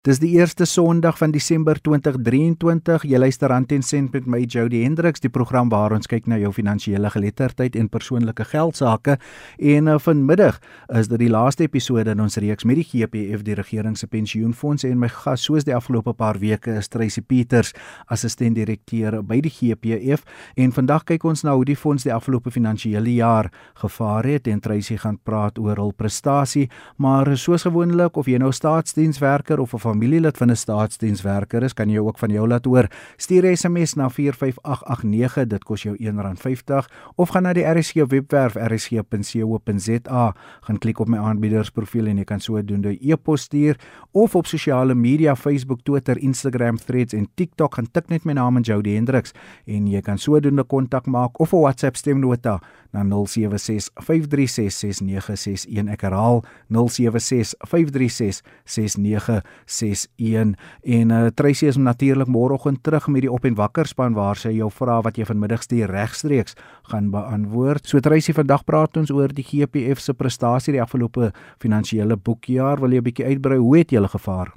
[0.00, 3.02] Dis die eerste Sondag van Desember 2023.
[3.04, 6.38] Jy luister aan Ten Cent met my Jody Hendriks, die program waar ons kyk na
[6.40, 9.18] jou finansiële geletterdheid en persoonlike geldsaake.
[9.58, 10.56] En uh, vanmiddag
[10.96, 14.86] is dit die laaste episode in ons reeks met die GPF, die regering se pensioenfonds
[14.88, 17.74] en my gas soos die afgelope paar weke is Tracy Peters,
[18.08, 20.24] assistent-direkteur by die GPF.
[20.56, 23.52] En vandag kyk ons na hoe die fonds die afgelope finansiële jaar
[23.84, 28.48] gevaar het en Tracy gaan praat oor hul prestasie, maar soos gewoonlik of jy nou
[28.56, 32.86] staatsdienswerker of 'n familielid van 'n staatsdienswerker is, kan jy ook van jou laat hoor.
[33.16, 36.86] Stuur SMS na 45889, dit kos jou R1.50
[37.16, 42.40] of gaan na die RSG webwerf rsg.co.za, gaan klik op my aanbiedersprofiel en jy kan
[42.40, 43.76] so doen deur e-pos stuur
[44.12, 48.56] of op sosiale media Facebook, Twitter, Instagram, Threads en TikTok gaan tik net my naam
[48.56, 49.32] en Jody Hendriks
[49.66, 52.60] en jy kan so doen 'n kontak maak of 'n WhatsApp stemnota
[52.92, 59.40] na 0765366961 ek herhaal 0765366961
[59.82, 64.36] 61 en uh, Tracy is natuurlik môreoggend terug met die op en wakker span waar
[64.36, 66.56] sy jou vra wat jy vanmiddag stuur regstreeks
[66.92, 67.86] gaan beantwoord.
[67.86, 72.80] So Tracy vandag praat ons oor die GPF se prestasie die afgelope finansiële boekjaar.
[72.80, 74.52] Wil jy 'n bietjie uitbrei hoe het julle gevaar?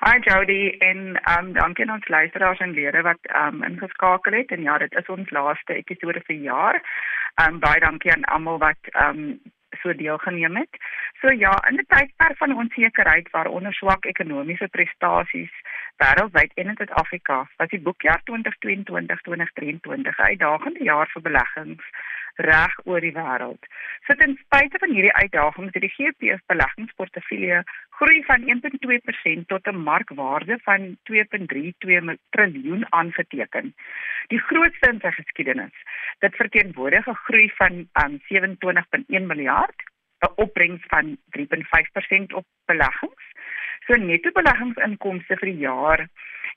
[0.00, 4.32] Hi Jody en ehm um, dankie aan ons luisteraars en lede wat ehm um, ingeskakel
[4.32, 6.80] het en ja, dit is ons laaste episode vir jaar.
[7.34, 9.40] Ehm um, baie dankie aan almal wat ehm um,
[9.82, 10.76] so deelgeneem het.
[11.20, 15.52] So ja, in 'n tydperk van onsekerheid waaronder swak ekonomiese prestasies
[15.96, 21.84] wêreldwyd en in Suid-Afrika, was die boekjaar 2022-2023 'n uitdagende jaar vir beleggings
[22.36, 23.66] reg oor die wêreld.
[24.06, 27.62] So ten spyte van hierdie uitdagings het die GPF beleggingsportefeulje
[28.00, 33.74] groei van 1.2% tot 'n markwaarde van 2.32 triljoen aangeteken.
[34.28, 35.76] Die grootste in sy geskiedenis.
[36.18, 39.78] Dit verteenwoordig 'n groei van um, 27.1 miljard,
[40.20, 43.24] 'n opbrengs van 3.5% op beleggings.
[43.86, 46.08] So netto beleggingsinkomste vir die jaar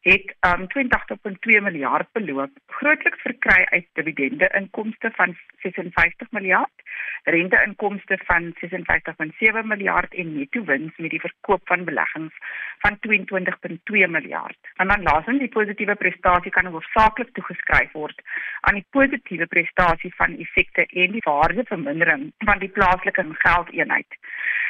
[0.03, 6.83] het um 82.2 miljard beloop, grootliks verkry uit dividende inkomste van 56 miljard,
[7.23, 12.35] rente inkomste van 56.7 miljard en netto wins met die verkoop van beleggings
[12.83, 14.57] van 22.2 miljard.
[14.75, 18.21] En dan laasens die positiewe prestasie kan hoofsaaklik toegeskryf word
[18.59, 24.19] aan die positiewe prestasie van effekte en die waardevermindering van die plaaslike geldeenheid.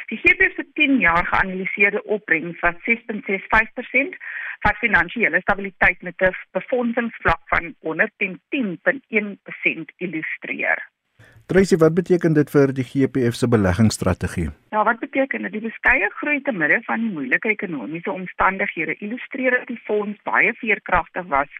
[0.06, 4.18] Die GBS se 10 jaar geanalyseerde opbrengs was 6.65%
[4.60, 10.90] wat finansiële stabiliteit met 'n befondsingsvlak van onder 10.1% illustreer.
[11.46, 14.48] Tracy, wat beteken dit vir die GPF se beleggingsstrategie?
[14.74, 15.52] Ja, wat beteken dit?
[15.52, 20.50] Die beskeie groei te midde van die moeilike ekonomiese omstandighede illustreer dat die fonds baie
[20.58, 21.52] veerkragtig was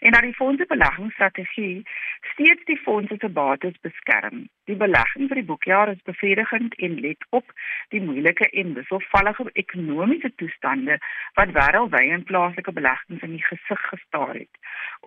[0.00, 1.82] en dat die fonds se beleggingsstrategie
[2.30, 4.46] steeds die fonds se bates beskerm.
[4.70, 7.52] Die belegging vir die boekjaar is bevredigend en let op
[7.92, 10.96] die moeilike en wisselvallige ekonomiese toestande
[11.40, 14.60] wat wêreldwyd in plaaslike beleggings in die gesig gestaar het.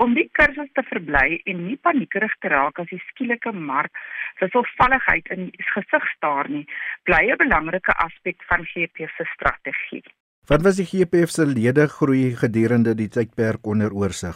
[0.06, 3.98] Om die kursus te verbly en nie paniekerig te raak as die skielike mark
[4.44, 6.66] wisselvalligheid in gesig staar nie,
[7.10, 10.04] bly 'n belangrike aspek van GPF se strategie.
[10.48, 14.36] Wat was die GPF se lede groei gedurende die tydperk onder oorsig?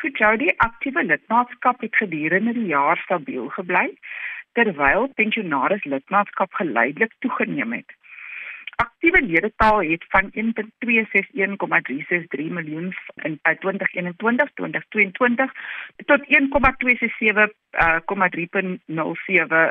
[0.00, 3.88] Goed, jou die aktiewe lidmaatskap het gedurende die jaar stabiel gebly
[4.52, 7.97] terwyl pensionaris lidmaatskap geleidelik toegeneem het
[8.98, 10.50] aktiewe ledetaal het van 1.261,363
[12.50, 15.52] miljoen in 2021 2022
[16.06, 16.26] tot 1.267,307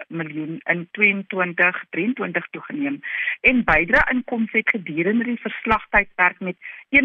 [0.07, 2.99] miljoen in 2023 toegeneem
[3.41, 6.55] en bydra inkomste het gedurende die verslagtydperk met
[6.89, 6.95] 1.39%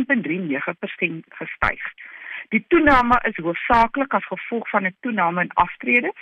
[1.28, 1.82] gestyg.
[2.52, 6.20] Die toename is hoofsaaklik as gevolg van 'n toename in aftredes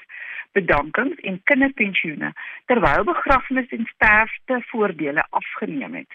[0.53, 2.33] bedankings en kinderpensioene
[2.67, 6.13] terwyl begrafnis en sterfte voordele afgeneem het.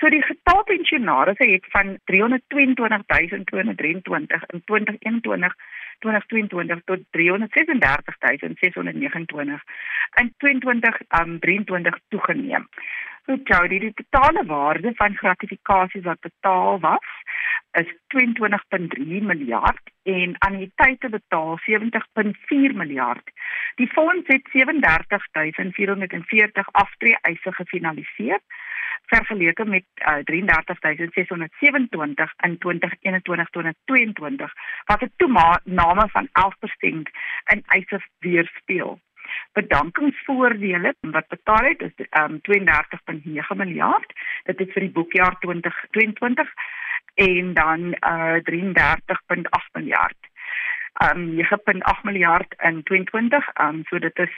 [0.00, 5.54] So die getal pensionaarsse het van 322223 in 2021
[5.98, 9.62] 2022 tot 336629
[10.14, 12.68] in 2023 um, toegeneem.
[13.30, 17.08] So Jody, die totale waarde van gratifikasies wat betaal was
[17.78, 23.30] is 22.3 miljard en annuïteite betaal 70.4 miljard.
[23.74, 28.40] Die fonds het 37440 aftreë eise gefinaliseer
[29.10, 32.60] vergeleke met uh, 33627 in 2021-2022
[34.84, 37.10] wat 'n toename van 11%
[37.52, 39.00] in eise weerspieël.
[39.52, 44.12] Bedankingsvoordele wat betaal het is um, 32.9 miljard.
[44.44, 46.52] Dit is vir die boekjaar 2022
[47.14, 50.20] en dan uh 33.8 miljard.
[51.06, 53.48] Um 9.8 miljard in 2020.
[53.60, 54.36] Um so dit is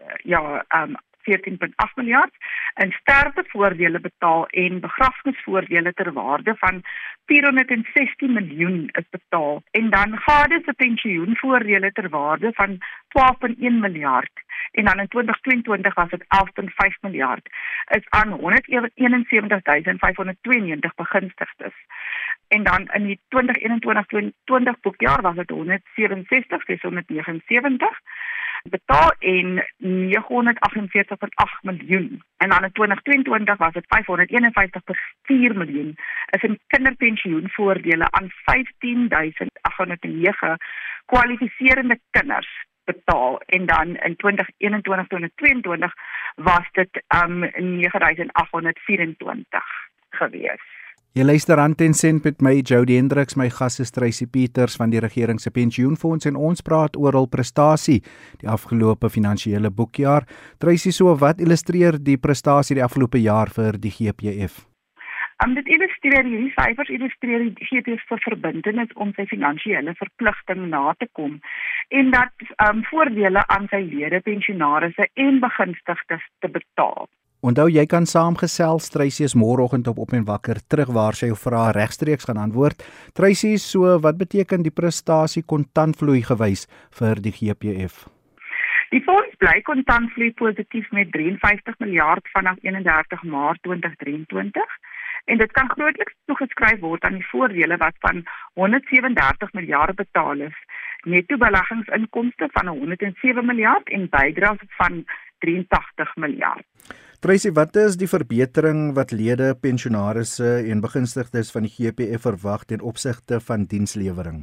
[0.00, 0.96] uh, ja, um
[1.30, 2.32] 14.8 miljard
[2.74, 6.82] in sterftevoordele betaal en begrafnisvoordele ter waarde van
[7.26, 9.62] 460 miljoen is betaal.
[9.70, 12.82] En dan gade se pensioenvoordele ter waarde van 12.1
[13.58, 14.30] miljard.
[14.70, 16.28] En dan in 2022 was dit 11.5
[17.00, 17.48] miljard.
[17.88, 21.74] Is aan 171592 begunstigdes.
[22.48, 23.36] En dan in die 2021-2020
[24.80, 28.00] boekjaar was dit 167679
[28.70, 32.22] betaal en 948,8 miljoen.
[32.36, 35.96] En dan in 2022 was dit 551,4 miljoen.
[36.30, 40.56] Is 'n kinderpensioenvoordele aan 15809
[41.04, 45.92] kwalifiserende kinders betaal en dan in 2021 2022
[46.34, 49.64] was dit um 9824
[50.10, 50.73] gewees.
[51.14, 54.90] Jy luister aan ten sent met my Jody Hendriks, my gas is Tracy Peters van
[54.90, 58.00] die regering se pensioenfonds en ons praat oor hul prestasie
[58.40, 60.26] die afgelope finansiële boekjaar.
[60.58, 64.58] Tracy, so wat illustreer die prestasie die afgelope jaar vir die GPF?
[65.46, 70.98] Om dit illustreer hierdie syfers illustreer die GPF se verbintenis om sy finansiële verpligting na
[70.98, 71.38] te kom
[71.94, 77.06] en dat um voordele aan sy lede, pensionaarsse en begunstigdes te betaal.
[77.44, 81.36] Onthou jy kan saamgesels Tracy is môreoggend op op en wakker terug waar sy jou
[81.36, 82.80] vrae regstreeks gaan antwoord.
[83.12, 86.64] Tracy, so wat beteken die prestasie kontantvloei gewys
[87.00, 88.06] vir die GPF?
[88.96, 94.80] Die fonds bly kontantvloei positief met 53 miljard vanaf 31 Maart 2023
[95.28, 98.24] en dit kan grootliks toegeskryf word aan die voordele wat van
[98.56, 100.56] 137 miljard betaal is
[101.04, 105.04] netto beleggingsinkomste van 107 miljard en bydraes van
[105.44, 106.64] 83 miljard.
[107.24, 112.84] Tracy, wat is die verbetering wat lede, pensionaarsse en begunstigdes van die GPF verwag ten
[112.84, 114.42] opsigte van dienslewering?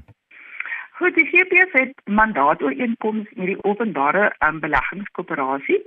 [1.02, 5.80] Goed, die GPF het mandaatooreenkomste met die openbare um, beleggingskoöperasie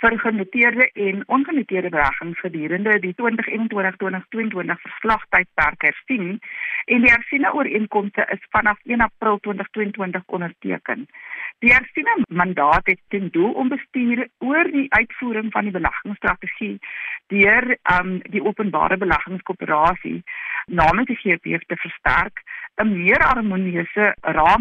[0.00, 6.38] vir genoteerde en ongenoteerde beleggings gedurende die 2021-2022 verslagtydperk hersien
[6.86, 11.04] en die hersiene ooreenkomste is vanaf 1 April 2022 onderteken.
[11.58, 16.78] Die hersiene mandaat het ten doel om bestuur oor die uitvoering van die beleggingsstrategie
[17.26, 20.22] deur um, die openbare beleggingskoöperasie
[20.66, 22.40] namens die GPF te versterk,
[22.80, 24.14] 'n meer harmonieuse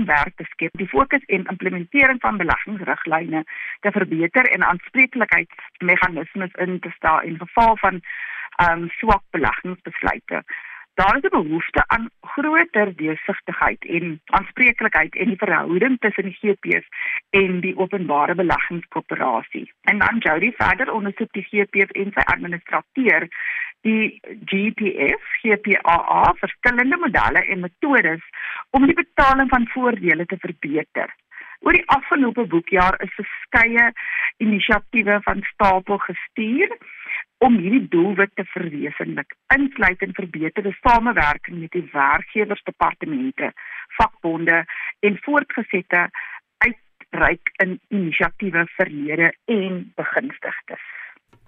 [0.06, 3.44] raamwerk te skep, die fokus en implementering van beleggingsriglyne
[3.80, 8.02] te verbeter en aanspreeklikheidsmeganismes in te stel in geval van
[8.58, 10.44] um, swak beleggingsbesluite
[10.94, 16.88] daar is 'n behoefte aan groter deursigtigheid en aanspreeklikheid en die verhouding tussen die GP's
[17.30, 19.74] en die openbare beleggingskoöperasie.
[19.82, 23.28] En dan Jody verder ondersoek die GP's en sy administrateur
[23.88, 28.24] die GPF, GPAA, verskillende modelle en metodes
[28.78, 31.14] om die betaling van voordele te verbeter.
[31.62, 33.92] Oor die afgelope boekjaar is verskeie
[34.42, 36.74] inisiatiewe van stapel gestuur
[37.46, 43.52] om hierdie doelwit te verwesenlik, insluitend verbeterde samewerking met die werkgewersdepartemente,
[43.98, 44.64] vakbonde
[45.10, 46.08] en voortgesette
[46.66, 50.91] uitreik in inisiatiewe vir lede en begunstigdes.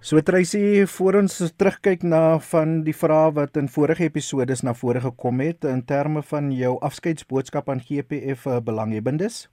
[0.04, 5.00] So Tracy, voor ons terugkyk na van die vrae wat in vorige episode na vore
[5.00, 9.48] gekom het in terme van jou afskeidsboodskap aan GPF eh, belanghebbendes.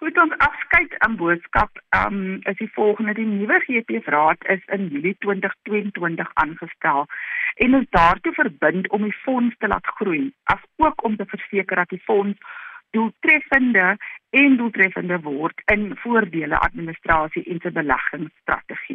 [0.00, 4.88] Goed ons afskeid aan boodskap um, is die volgende die nuwe GPF raad is in
[4.94, 7.04] Julie 2022 aangestel
[7.66, 11.92] en is daartoe verbind om die fonds te laat groei asook om te verseker dat
[11.92, 12.40] die fonds
[12.96, 13.96] doeltreffende
[14.30, 18.91] en doeltreffende word in voordele administrasie en se beleggingsstrategieë.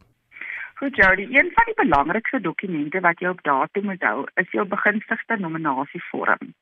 [0.80, 4.66] Goed Jody, een van die belangrikste dokumente wat jy op datum moet hou, is jou
[4.66, 6.54] begunstigde nominasievorm.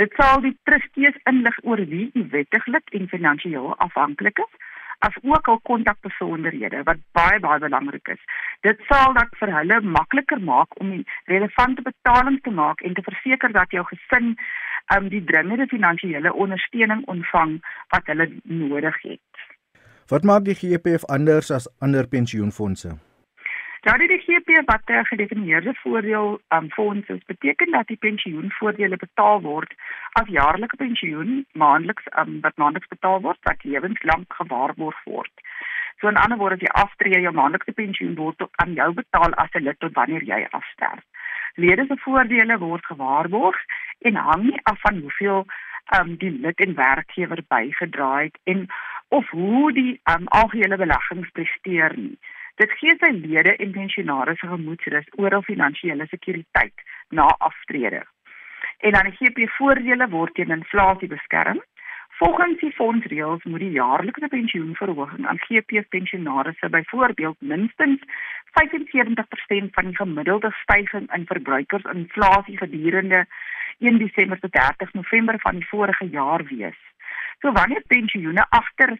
[0.00, 4.54] Dit sal die trustees inlig oor wie u wettiglik en finansiëel afhanklik is,
[5.06, 8.22] as ook hul kontakbesonderhede wat baie baie belangrik is.
[8.66, 10.92] Dit sal dit vir hulle makliker maak om
[11.30, 14.34] relevante betalings te maak en te verseker dat jou gesin
[14.96, 17.58] um, die dringende finansiële ondersteuning ontvang
[17.94, 19.44] wat hulle nodig het.
[20.12, 22.98] Wat maak die GPF anders as ander pensioenfonde?
[23.84, 29.40] Ja, die GP wat 'n gedefinieerde voordeel aan um, fondse beteken dat die pensioenvoordele betaal
[29.40, 29.74] word
[30.12, 35.32] as jaarlikse pensioen, maandeliks um, wat maandeliks betaal word wat lewenslank gewaarborg word.
[35.98, 39.52] So in ander woorde, as jy aftree, jou maandelikse pensioen word aan jou betaal as
[39.52, 41.04] 'n lid tot wanneer jy afsterf.
[41.54, 43.58] Lede se voordele word gewaarborg
[43.98, 45.46] en hang nie af van hoeveel
[45.98, 48.66] um, die lid en werkgewer bygedra het en
[49.08, 52.18] of hoe die um, algehele beleggings presteer nie.
[52.54, 58.02] Dit gee sy lede en pensionaars 'n gemoedsrus oor hul finansiële sekuriteit na aftrede.
[58.78, 61.62] En dan die GP voordele word teen inflasie beskerm.
[62.18, 68.00] Volgens die fondsreëls moet die jaarlikse pensioenverhoging aan GP pensionaars byvoorbeeld minstens
[68.54, 73.26] 75% van die gemiddelde stygings in verbruikersinflasie gedurende
[73.78, 76.78] 1 Desember tot 30 November van die vorige jaar wees.
[77.40, 78.96] So wanneer pensioene agter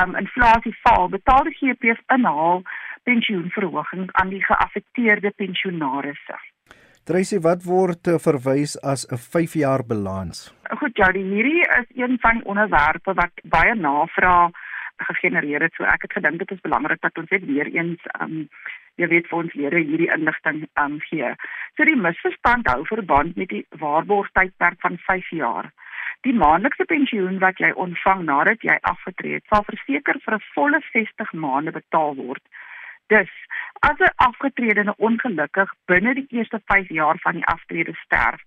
[0.00, 2.62] um, inflasie val, betaal die GP inhaal
[3.08, 6.38] pensioenverhoging aan die geaffekteerde pensionaarsse.
[7.06, 10.50] Tracy, wat word eh, verwys as 'n 5-jaar balans?
[10.80, 14.50] Goed, ja, hierdie is een van onderwerpe wat baie navraag
[14.96, 15.74] gegenereer het.
[15.76, 18.48] So ek het gedink dit is belangrik dat ons net weer eens um
[18.96, 21.32] jy weet vir ons lede hierdie inligting um gee.
[21.76, 25.70] So die misverstand hou verband met die waarborgtydperk van 5 jaar.
[26.24, 30.80] Die maandelikse pensioen wat jy ontvang nadat jy afgetree het, sal verseker vir 'n volle
[30.92, 32.42] 60 maande betaal word.
[33.06, 33.30] Dus
[33.80, 38.42] as 'n afgetredene ongelukkig binne die eerste 5 jaar van die aftrede sterf,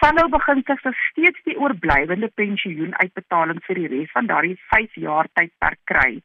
[0.00, 5.78] sal nou begunstigdes steeds die oorblywende pensioenuitbetaling vir die res van daardie 5 jaar tydperk
[5.84, 6.22] kry.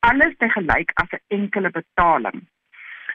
[0.00, 2.42] Alles te gelyk as 'n enkele betaling.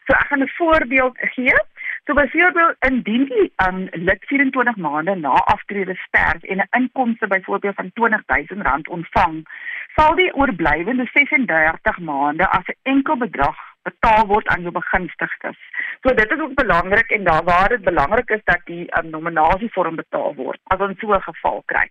[0.06, 1.58] So ek gaan 'n voorbeeld gee.
[2.06, 7.76] So byvoorbeeld indien die um, lid 24 maande na aftrede sterf en 'n inkomste byvoorbeeld
[7.76, 9.48] van R20000 ontvang,
[9.96, 15.60] sal die oorblywende 36 maande as 'n enkel bedrag betaal word aan jou begunstigdes.
[16.04, 19.96] So dit is ook belangrik en daar waar dit belangrik is dat die um, nominasievorm
[19.96, 21.88] betaal word as ons so 'n geval kry.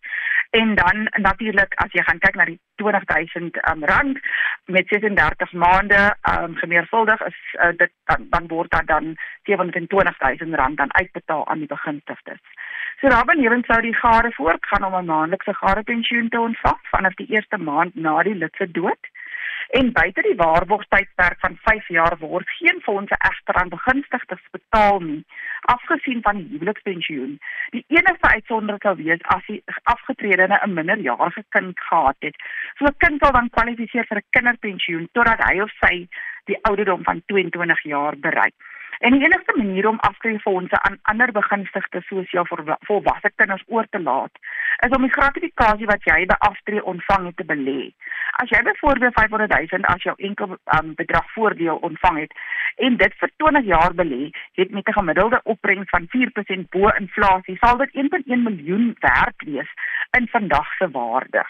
[0.51, 4.19] En dan natuurlik as jy gaan kyk na die 20000 um, rand
[4.65, 10.77] met 36 maande um, gemeervuldig is uh, dit dan, dan word dat dan 720000 rand
[10.77, 12.41] dan uitbetaal aan die begunstigdes.
[13.01, 17.27] So daarbenewens sou die gade voortgaan om 'n maandelikse gade pensioen te ontvang vanaf die
[17.35, 19.03] eerste maand na die lid se dood.
[19.69, 25.25] En buite die waarborgtydperk van 5 jaar word geen fondse egter aan begunstigdes betaal nie,
[25.61, 27.39] afgesien van die huwelikspensioen.
[27.71, 32.37] Die enigste uitsondering sou wees as die afgetredene 'n minderjarige kind gehad het.
[32.79, 36.09] So 'n kind sal dan kwalifiseer vir 'n kinderpensioen totdat hy of sy
[36.45, 38.55] die ouderdom van 22 jaar bereik.
[38.99, 42.45] En die enigste manier om afskryfondse aan ander begunstigdes soos jou
[42.89, 44.33] volwasse kinders oor te laat,
[44.87, 47.91] is om die gratifikasie wat jy by aftree ontvang het te belê.
[48.43, 52.33] As jy byvoorbeeld 500 000 as jou enkel um, bedrag voordeel ontvang het
[52.87, 57.57] en dit vir 20 jaar belê, het met 'n gemiddelde opbrengs van 4% bo inflasie,
[57.61, 59.71] sal dit 1.1 miljoen werd wees
[60.19, 61.45] in vandag se waarde.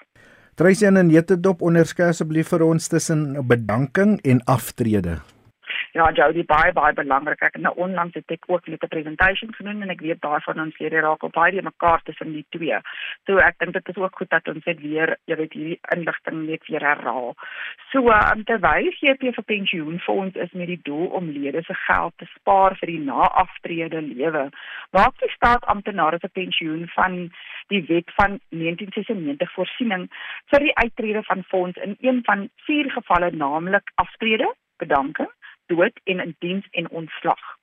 [0.55, 5.36] Tracy en Nete dop onderskei asseblief vir ons tussen bedanking en aftrede.
[5.97, 7.41] Ja, Jody baie baie belangrik.
[7.41, 10.61] Ek het nou onlangs het ek ook net 'n presentasie genoem en ek weet daarvan
[10.61, 12.79] ons lede raak op baie mekaar tussen die twee.
[13.27, 16.47] So ek dink dit is ook goed dat ons net weer, jy weet, hierdie inligting
[16.47, 17.35] net weer herhaal.
[17.93, 22.27] So, um, terwyl GP vir pensioenfonds is met die doel om lede se geld te
[22.35, 24.51] spaar vir die na-aftrede lewe,
[24.91, 27.33] maak die staat amptenare se pensioen van
[27.69, 30.11] die wet van 1996 voorsiening
[30.53, 35.33] vir die uittrede van fonds in een van vier gevalle, naamlik aftrede, bedanking
[35.67, 37.57] dood en in diens en ontslag.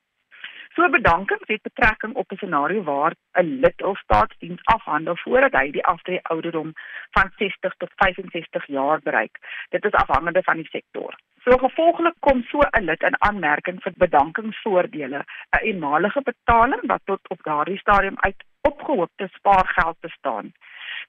[0.76, 5.72] So bedanking het betrekking op 'n scenario waar 'n lid of staatsdiens afhandel voordat hy
[5.72, 6.74] die aftrede ouderdom
[7.12, 9.38] van 60 tot 65 jaar bereik.
[9.70, 11.16] Dit is afhangende van die sektor.
[11.44, 17.30] So gevolglik kom so 'n lid in aanmerking vir bedankingsvoordele, 'n eenmalige betaling wat tot
[17.30, 20.52] op daardie stadium uit opgehoopte spaargeld bestaan.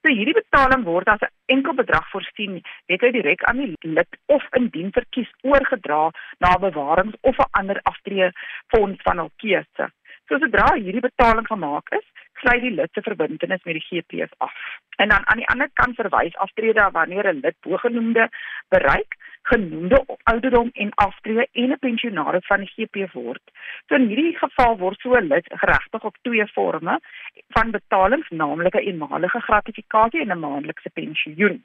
[0.05, 2.61] So hierdie betaling word as 'n enkel bedrag voorsien,
[2.93, 6.01] net uit direk aan die lid of indien verkies oorgedra
[6.45, 9.87] na bewarings of 'n ander aftreefonds van hul keuse.
[10.29, 12.05] So sodra hierdie betaling gemaak is,
[12.43, 14.53] sluit die lid se verbintenis met die GPF af.
[15.01, 18.29] En dan aan die ander kant verwys aftrede wanneer 'n lid bogenoemde
[18.69, 19.17] bereik
[19.47, 23.45] genoemde ouderdom en aftrede en 'n pensionaris van die GP word.
[23.87, 27.01] So in hierdie geval word so lid geregtig op twee forme
[27.49, 31.63] van betalings, naamlik 'n eenmalige gratifikasie en 'n maandelikse pensioen.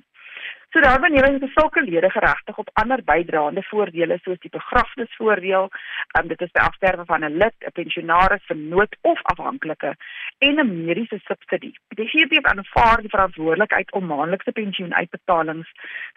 [0.72, 5.70] So daar benewens is sulke lede geregtig op ander bydraende voordele soos die begrafnisvoordeel,
[6.20, 9.96] um, dit is by afsterwe van 'n lid, 'n pensionaris, vernoot of afhanklike
[10.40, 11.74] en 'n mediese subsidie.
[12.00, 15.70] Die GPF aanvaar die verantwoordelikheid om maandelikse pensioenuitbetalings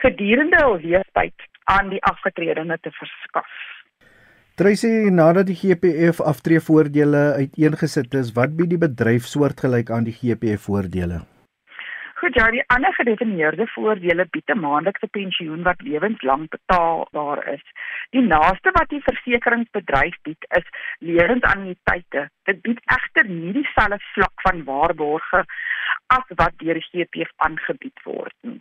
[0.04, 3.52] gedurende hul leeftyd aan die afgetredene te verskaf.
[4.54, 10.68] Tracy, nadat die GPF aftreevoordele uiteengesit is, wat bied die bedryf soortgelyk aan die GPF
[10.68, 11.22] voordele?
[12.22, 17.64] Goed, ja, die ander gedefinieerde voordele bied 'n maandelikse pensioen wat lewenslank betaalbaar is.
[18.14, 22.28] Die naaste wat die versekeringsbedryf bied, is lewensannuïteite.
[22.50, 25.44] Dit bied egter nie dieselfde vlak van waarborge
[26.06, 28.60] as wat deur die GPF aangebied word nie.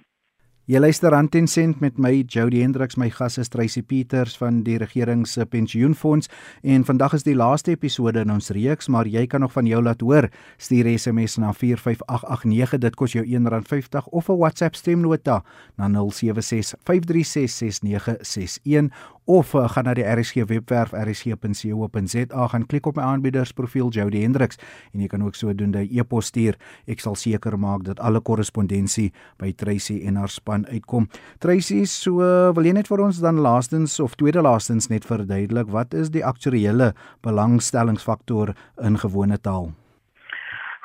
[0.72, 4.62] Jy luister aan ten sent met my Jody Hendriks, my gas is Tracy Peters van
[4.64, 6.32] die regering se pensioenfonds
[6.64, 9.84] en vandag is die laaste episode in ons reeks, maar jy kan nog van jou
[9.84, 10.32] laat hoor.
[10.56, 15.44] Stuur SMS na 45889, dit kos jou R1.50 of 'n WhatsApp stemnota
[15.76, 18.88] na 0765366961
[19.26, 24.60] of uh, gaan na die RSG webwerf rsg.co.za gaan klik op my aanbiedersprofiel Jody Hendriks
[24.94, 26.58] en jy kan ook so doen dat e-pos stuur.
[26.90, 29.12] Ek sal seker maak dat alle korrespondensie
[29.42, 31.10] by Tracy en haar span uitkom.
[31.40, 32.22] Tracy, so
[32.56, 36.26] wil jy net vir ons dan laastens of tweede laastens net verduidelik wat is die
[36.26, 36.94] aktuariële
[37.26, 39.72] belangstellingsfaktor in gewone taal?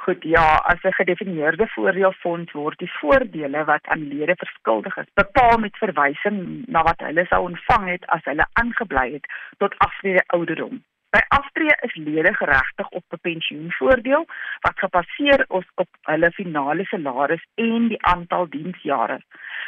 [0.06, 5.58] Goed, ja, as 'n gedefinieerde voordeelfonds word die voordele wat aan lede verskuldig is, bepaal
[5.58, 9.26] met verwysing na wat hulle sou ontvang het as hulle aangebly het
[9.58, 10.82] tot aftrede ouderdom.
[11.14, 14.26] By aftrede is lede geregtig op 'n pensioenvoordeel
[14.60, 19.20] wat gebaseer is op hulle finale salaris en die aantal diensjare.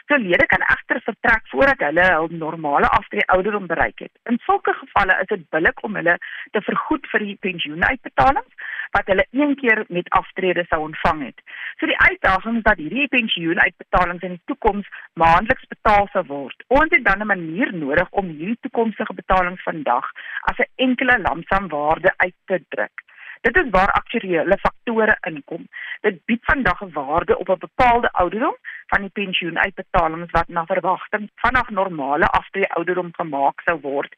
[0.06, 4.14] So lede kan egter vertrek voordat hulle hul normale aftrede ouderdom bereik het.
[4.22, 6.18] In sulke gevalle is dit billik om hulle
[6.50, 8.54] te vergoed vir die pensioenuitbetalings
[8.90, 11.40] wat hulle een keer met aftrede sou ontvang het.
[11.76, 16.64] So die uitdaging is dat hierdie pensioenuitbetalings in die toekoms maandeliks betaal sal word.
[16.68, 20.10] Ons het dan 'n manier nodig om hierdie toekomstige betalings vandag
[20.50, 23.04] as 'n enkele lamsam waarde uit te druk.
[23.40, 25.68] Dit is waar aktuariële faktore inkom.
[26.00, 28.56] Dit bied vandag 'n waarde op 'n bepaalde ouderdom
[28.86, 34.12] van die pensioenuitbetalings wat na verwagting vanaf normale aftrede ouderdom gemaak sou word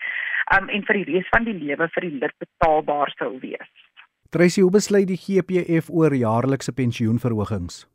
[0.54, 3.70] um, en vir die res van die lewe vir die lid betaalbaar sou wees.
[4.30, 7.86] Tracy, hoe besluit die GPF oor jaarlikse pensioenverhogings?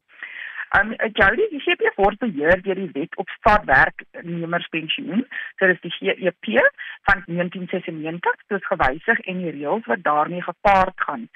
[0.75, 5.21] Um Jody, die GPF word beheer deur die Wet op Staatswerknemerspensioen,
[5.59, 6.49] so dis die GEP
[7.07, 11.27] van 1996, dis gewysig en die reëls wat daarmee gepaard gaan.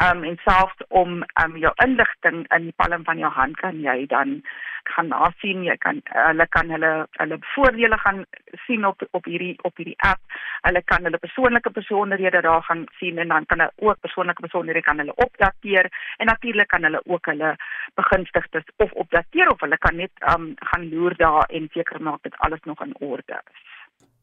[0.00, 4.06] Um en selfs om um jou inligting in die palm van jou hand kan jy
[4.08, 4.40] dan
[4.88, 5.64] gaan nasien.
[5.64, 8.22] Jy kan hulle kan hulle hulle voordele gaan
[8.66, 10.38] sien op op hierdie op hierdie app.
[10.64, 14.86] Hulle kan hulle persoonlike besonderhede daar gaan sien en dan kan hulle ook persoonlike besonderhede
[14.88, 17.56] kan hulle opdateer en natuurlik kan hulle ook hulle
[18.00, 22.38] begunstigdes of opdateer of hulle kan net um gaan loer daar en seker maak dat
[22.38, 23.68] alles nog in orde is.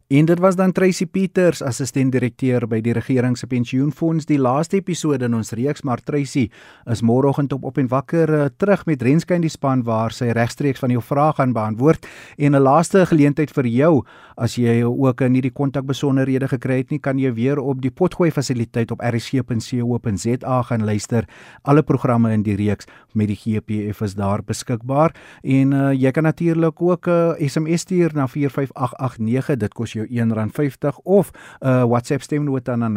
[0.08, 5.28] En dit was dan Tracy Peters, assistent-direkteur by die regering se pensioenfonds, die laaste episode
[5.28, 6.46] in ons reeks, maar Tracy
[6.88, 10.30] is môreoggend op op en wakker uh, terug met Renske in die span waar sy
[10.32, 12.08] regstreeks van jou vrae gaan beantwoord.
[12.38, 14.06] En 'n laaste geleentheid vir jou
[14.38, 18.32] as jy ook nie die kontakbesonderhede gekry het nie, kan jy weer op die potgooi
[18.32, 21.28] fasiliteit op rsg.co.za gaan luister.
[21.64, 25.12] Alle programme in die reeks met die GPF is daar beskikbaar.
[25.44, 30.08] En uh, jy kan natuurlik ook 'n uh, SMS stuur na 45889 dit kos jou
[30.08, 32.96] R1.50 of 'n uh, WhatsApp stemnota na 0765366961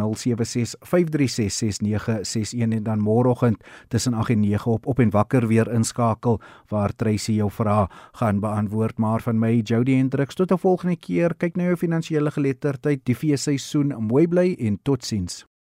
[2.59, 7.31] en dan môreoggend tussen 8 en 9 op op en wakker weer inskakel waar Tracy
[7.31, 8.97] jou vrae gaan beantwoord.
[8.97, 11.35] Maar van my Jody Hendriks tot 'n volgende keer.
[11.37, 13.05] Kyk na jou finansiële geletterdheid.
[13.05, 15.45] Die feesseisoen mooi bly en totsiens